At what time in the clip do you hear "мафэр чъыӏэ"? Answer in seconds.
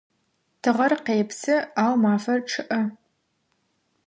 2.03-2.81